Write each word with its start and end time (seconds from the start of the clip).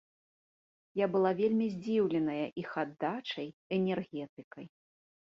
Я 0.99 1.07
была 1.17 1.33
вельмі 1.41 1.69
здзіўленая 1.75 2.45
іх 2.65 2.75
аддачай, 2.87 3.47
энергетыкай. 3.81 4.65